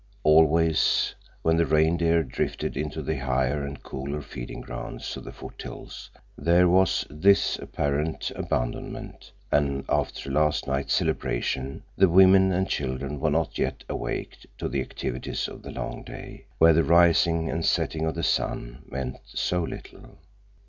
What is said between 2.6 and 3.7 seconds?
into the higher